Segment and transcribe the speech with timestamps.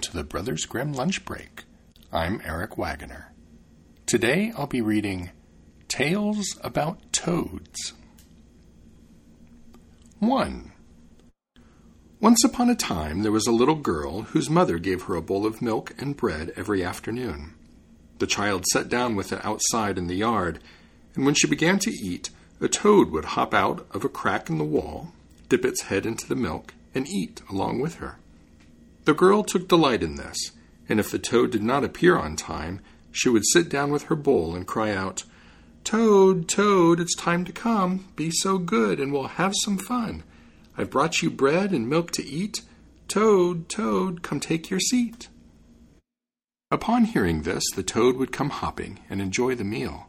[0.00, 1.64] to the Brothers Grimm Lunch Break.
[2.10, 3.32] I'm Eric Wagoner.
[4.06, 5.30] Today I'll be reading
[5.88, 7.92] Tales About Toads.
[10.18, 10.72] 1.
[12.18, 15.44] Once upon a time there was a little girl whose mother gave her a bowl
[15.44, 17.52] of milk and bread every afternoon.
[18.20, 20.60] The child sat down with it outside in the yard,
[21.14, 24.56] and when she began to eat, a toad would hop out of a crack in
[24.56, 25.12] the wall,
[25.50, 28.16] dip its head into the milk, and eat along with her.
[29.04, 30.36] The girl took delight in this,
[30.88, 34.16] and if the toad did not appear on time, she would sit down with her
[34.16, 35.24] bowl and cry out,
[35.84, 38.06] Toad, Toad, it's time to come.
[38.14, 40.22] Be so good, and we'll have some fun.
[40.76, 42.62] I've brought you bread and milk to eat.
[43.08, 45.28] Toad, Toad, come take your seat.
[46.70, 50.08] Upon hearing this, the toad would come hopping and enjoy the meal.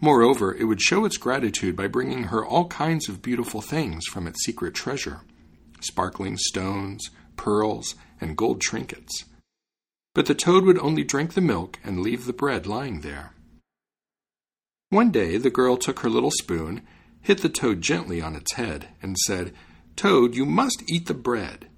[0.00, 4.26] Moreover, it would show its gratitude by bringing her all kinds of beautiful things from
[4.26, 5.22] its secret treasure
[5.82, 7.08] sparkling stones,
[7.40, 9.24] pearls, and gold trinkets.
[10.14, 13.32] But the toad would only drink the milk and leave the bread lying there.
[14.90, 16.82] One day the girl took her little spoon,
[17.22, 19.54] hit the toad gently on its head, and said,
[19.96, 21.68] Toad, you must eat the bread.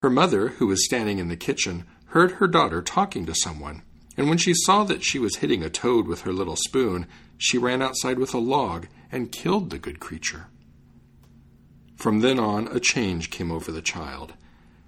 [0.00, 3.82] Her mother, who was standing in the kitchen, heard her daughter talking to someone,
[4.16, 7.58] and when she saw that she was hitting a toad with her little spoon, she
[7.58, 10.46] ran outside with a log and killed the good creature.
[12.00, 14.32] From then on, a change came over the child.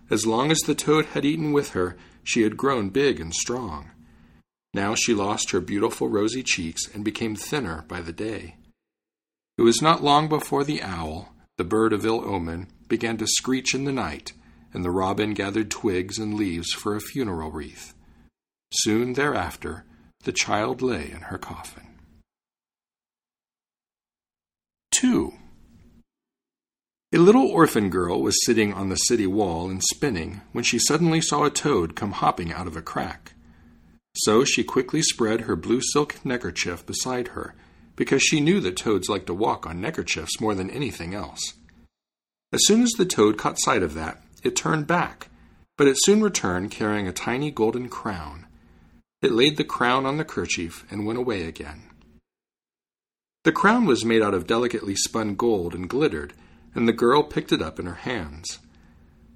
[0.08, 3.91] As long as the toad had eaten with her, she had grown big and strong.
[4.72, 8.56] Now she lost her beautiful rosy cheeks and became thinner by the day.
[9.58, 13.74] It was not long before the owl, the bird of ill omen, began to screech
[13.74, 14.33] in the night,
[14.72, 17.92] and the robin gathered twigs and leaves for a funeral wreath.
[18.72, 19.84] Soon thereafter,
[20.24, 21.88] the child lay in her coffin.
[24.92, 25.34] 2.
[27.14, 31.20] A little orphan girl was sitting on the city wall and spinning when she suddenly
[31.20, 33.34] saw a toad come hopping out of a crack.
[34.17, 37.55] So she quickly spread her blue silk neckerchief beside her,
[37.96, 41.52] because she knew that toads like to walk on neckerchiefs more than anything else.
[42.50, 45.29] As soon as the toad caught sight of that, it turned back,
[45.77, 48.46] but it soon returned carrying a tiny golden crown.
[49.20, 51.83] It laid the crown on the kerchief and went away again.
[53.44, 56.33] The crown was made out of delicately spun gold and glittered,
[56.74, 58.58] and the girl picked it up in her hands.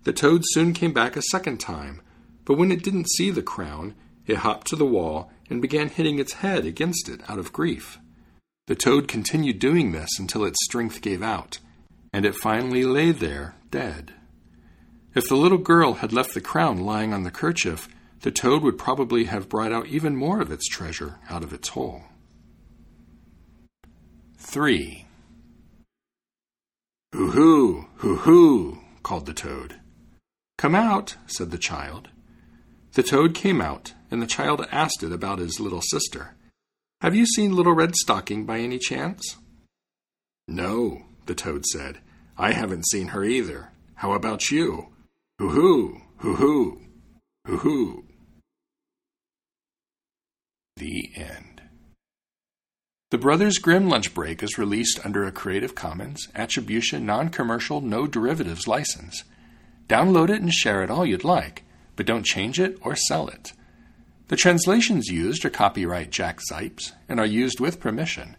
[0.04, 2.00] The toad soon came back a second time,
[2.44, 3.94] but when it didn't see the crown,
[4.26, 7.98] it hopped to the wall and began hitting its head against it out of grief.
[8.66, 11.58] The toad continued doing this until its strength gave out,
[12.12, 14.12] and it finally lay there dead.
[15.14, 17.88] If the little girl had left the crown lying on the kerchief,
[18.20, 21.68] the toad would probably have brought out even more of its treasure out of its
[21.68, 22.02] hole.
[24.38, 25.05] 3.
[27.12, 29.80] Hoo hoo, hoo hoo, called the toad.
[30.58, 32.08] Come out, said the child.
[32.92, 36.34] The toad came out, and the child asked it about his little sister.
[37.02, 39.36] Have you seen Little Red Stocking by any chance?
[40.48, 41.98] No, the toad said.
[42.38, 43.70] I haven't seen her either.
[43.96, 44.88] How about you?
[45.38, 46.80] Hoo hoo, hoo hoo,
[47.46, 48.04] hoo hoo.
[50.76, 51.62] The end.
[53.10, 58.08] The Brothers Grimm Lunch Break is released under a Creative Commons Attribution Non Commercial No
[58.08, 59.22] Derivatives license.
[59.88, 61.62] Download it and share it all you'd like,
[61.94, 63.52] but don't change it or sell it.
[64.26, 68.34] The translations used are copyright Jack Zipes and are used with permission.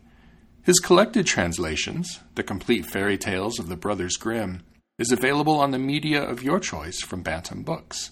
[0.64, 4.64] His collected translations, The Complete Fairy Tales of the Brothers Grimm,
[5.00, 8.12] is available on the media of your choice from Bantam Books.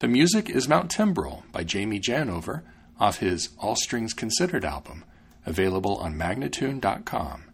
[0.00, 2.60] The music is Mount Timbrel by Jamie Janover
[3.00, 5.04] off his All Strings Considered album
[5.46, 7.44] available on Magnatune.com.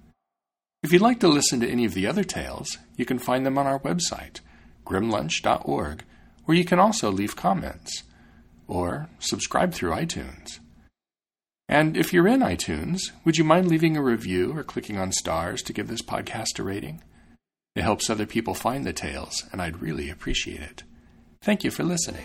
[0.82, 3.58] If you'd like to listen to any of the other tales, you can find them
[3.58, 4.40] on our website,
[4.86, 6.04] grimlunch.org,
[6.44, 8.04] where you can also leave comments
[8.68, 10.60] or subscribe through iTunes.
[11.68, 15.62] And if you're in iTunes, would you mind leaving a review or clicking on stars
[15.62, 17.02] to give this podcast a rating?
[17.74, 20.82] It helps other people find the tales, and I'd really appreciate it.
[21.42, 22.24] Thank you for listening.